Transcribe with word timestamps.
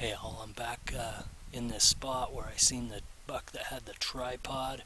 Hey 0.00 0.14
all, 0.14 0.40
I'm 0.42 0.52
back 0.52 0.94
uh, 0.98 1.24
in 1.52 1.68
this 1.68 1.84
spot 1.84 2.32
where 2.32 2.46
I 2.46 2.56
seen 2.56 2.88
the 2.88 3.02
buck 3.26 3.52
that 3.52 3.64
had 3.64 3.84
the 3.84 3.92
tripod 3.92 4.84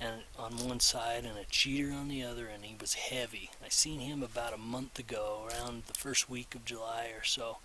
and 0.00 0.22
on 0.36 0.56
one 0.56 0.80
side 0.80 1.24
and 1.24 1.38
a 1.38 1.44
cheater 1.48 1.92
on 1.92 2.08
the 2.08 2.24
other 2.24 2.48
and 2.48 2.64
he 2.64 2.74
was 2.80 2.94
heavy. 2.94 3.50
I 3.64 3.68
seen 3.68 4.00
him 4.00 4.24
about 4.24 4.52
a 4.52 4.58
month 4.58 4.98
ago 4.98 5.48
around 5.48 5.84
the 5.86 5.94
first 5.94 6.28
week 6.28 6.56
of 6.56 6.64
July 6.64 7.12
or 7.16 7.22
so. 7.22 7.58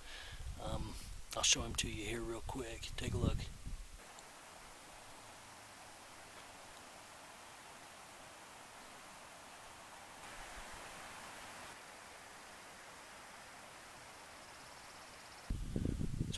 Um, 0.63 0.93
I'll 1.35 1.41
show 1.41 1.63
him 1.63 1.73
to 1.77 1.89
you 1.89 2.05
here 2.05 2.21
real 2.21 2.43
quick. 2.45 2.89
Take 2.97 3.15
a 3.15 3.17
look. 3.17 3.37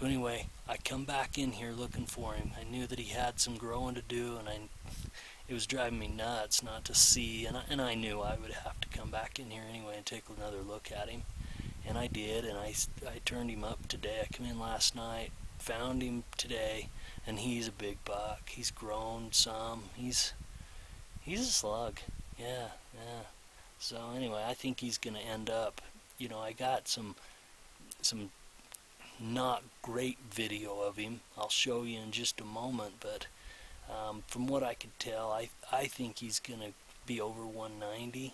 So 0.04 0.08
anyway, 0.08 0.48
I 0.68 0.76
come 0.76 1.06
back 1.06 1.38
in 1.38 1.54
here 1.54 1.72
looking 1.72 2.06
for 2.06 2.34
him. 2.34 2.52
I 2.60 2.70
knew 2.70 2.86
that 2.88 3.00
he 3.00 3.14
had 3.14 3.40
some 3.40 3.56
growing 3.56 3.96
to 3.96 4.02
do, 4.02 4.36
and 4.38 4.50
I, 4.50 4.60
it 5.48 5.54
was 5.54 5.66
driving 5.66 5.98
me 5.98 6.10
nuts 6.10 6.62
not 6.62 6.84
to 6.84 6.94
see. 6.94 7.46
And 7.46 7.56
I, 7.56 7.62
and 7.70 7.82
I 7.82 7.96
knew 7.96 8.20
I 8.20 8.36
would 8.36 8.52
have 8.52 8.82
to 8.82 8.90
come 8.90 9.10
back 9.12 9.40
in 9.40 9.50
here 9.50 9.64
anyway 9.70 9.94
and 9.96 10.06
take 10.06 10.26
another 10.28 10.58
look 10.58 10.92
at 10.92 11.08
him. 11.08 11.22
And 11.88 11.98
I 11.98 12.08
did, 12.08 12.44
and 12.44 12.58
I, 12.58 12.74
I 13.08 13.22
turned 13.24 13.50
him 13.50 13.64
up 13.64 13.88
today. 13.88 14.20
I 14.24 14.36
come 14.36 14.46
in 14.46 14.60
last 14.60 14.94
night, 14.94 15.32
found 15.58 16.02
him 16.02 16.26
today, 16.38 16.90
and 17.26 17.40
he's 17.40 17.70
a 17.70 17.72
big 17.72 18.04
buck. 18.04 18.50
He's 18.50 18.72
grown 18.72 19.30
some. 19.32 19.84
He's 19.96 20.34
he's 21.22 21.40
a 21.40 21.46
slug. 21.46 22.00
Yeah, 22.38 22.68
yeah. 22.94 23.22
So 23.80 24.02
anyway, 24.14 24.44
I 24.46 24.54
think 24.54 24.82
he's 24.82 24.98
gonna 24.98 25.20
end 25.20 25.50
up. 25.50 25.80
You 26.18 26.28
know, 26.28 26.40
I 26.40 26.52
got 26.52 26.90
some 26.90 27.16
some 28.02 28.32
not 29.24 29.64
great 29.82 30.18
video 30.30 30.82
of 30.82 30.98
him. 30.98 31.22
I'll 31.38 31.50
show 31.50 31.84
you 31.84 32.00
in 32.00 32.12
just 32.12 32.42
a 32.42 32.46
moment, 32.46 32.96
but 33.00 33.28
um, 33.90 34.24
from 34.28 34.48
what 34.48 34.64
I 34.64 34.74
could 34.74 34.98
tell, 35.00 35.32
I 35.32 35.50
I 35.72 35.86
think 35.86 36.20
he's 36.20 36.40
gonna 36.40 36.74
be 37.06 37.22
over 37.22 37.46
190. 37.46 38.34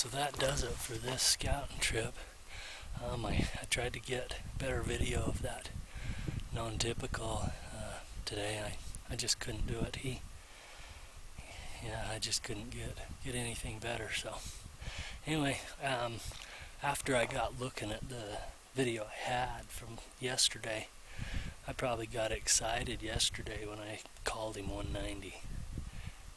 So 0.00 0.08
that 0.16 0.38
does 0.38 0.62
it 0.62 0.70
for 0.70 0.94
this 0.94 1.22
scouting 1.22 1.76
trip. 1.78 2.14
Um, 3.04 3.26
I, 3.26 3.46
I, 3.60 3.66
tried 3.68 3.92
to 3.92 4.00
get 4.00 4.36
better 4.58 4.80
video 4.80 5.20
of 5.20 5.42
that 5.42 5.68
non-typical 6.54 7.50
uh, 7.76 7.98
today. 8.24 8.62
I, 8.64 9.12
I 9.12 9.16
just 9.16 9.40
couldn't 9.40 9.66
do 9.66 9.78
it. 9.80 9.96
He, 9.96 10.22
yeah, 11.84 12.06
I 12.10 12.18
just 12.18 12.42
couldn't 12.42 12.70
get 12.70 12.96
get 13.22 13.34
anything 13.34 13.78
better. 13.78 14.08
So 14.16 14.36
anyway, 15.26 15.58
um, 15.84 16.14
after 16.82 17.14
I 17.14 17.26
got 17.26 17.60
looking 17.60 17.90
at 17.90 18.08
the 18.08 18.38
video 18.74 19.02
I 19.02 19.30
had 19.30 19.66
from 19.66 19.98
yesterday, 20.18 20.88
I 21.68 21.74
probably 21.74 22.06
got 22.06 22.32
excited 22.32 23.02
yesterday 23.02 23.66
when 23.66 23.78
I 23.78 24.00
called 24.24 24.56
him 24.56 24.70
190 24.70 25.42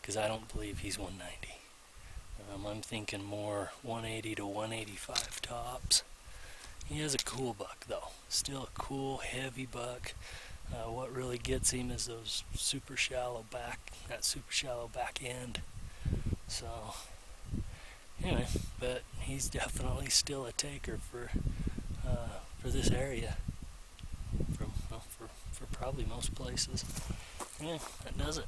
because 0.01 0.17
I 0.17 0.27
don't 0.27 0.53
believe 0.53 0.79
he's 0.79 0.99
190. 0.99 1.62
Um, 2.51 2.65
I'm 2.65 2.81
thinking 2.81 3.23
more 3.23 3.71
180 3.83 4.35
to 4.35 4.45
185 4.45 5.41
tops. 5.41 6.03
He 6.87 6.99
has 6.99 7.13
a 7.13 7.19
cool 7.19 7.53
buck 7.53 7.85
though. 7.87 8.09
Still 8.29 8.63
a 8.63 8.79
cool, 8.79 9.17
heavy 9.17 9.65
buck. 9.65 10.13
Uh, 10.71 10.89
what 10.91 11.15
really 11.15 11.37
gets 11.37 11.71
him 11.71 11.91
is 11.91 12.07
those 12.07 12.43
super 12.55 12.97
shallow 12.97 13.45
back, 13.51 13.91
that 14.07 14.23
super 14.23 14.51
shallow 14.51 14.89
back 14.93 15.19
end. 15.23 15.61
So, 16.47 16.67
anyway, 18.23 18.47
but 18.79 19.01
he's 19.19 19.49
definitely 19.49 20.09
still 20.09 20.45
a 20.45 20.51
taker 20.51 20.97
for 20.97 21.29
uh, 22.07 22.39
for 22.59 22.69
this 22.69 22.89
area. 22.89 23.37
Well, 24.59 25.03
for 25.09 25.27
for 25.51 25.65
probably 25.75 26.05
most 26.05 26.33
places. 26.33 26.83
Yeah, 27.61 27.77
that 28.03 28.17
does 28.17 28.37
it. 28.37 28.45